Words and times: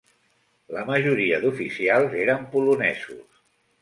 La 0.77 0.85
majoria 0.87 1.39
d'oficials 1.43 2.17
eren 2.23 2.49
polonesos. 2.55 3.45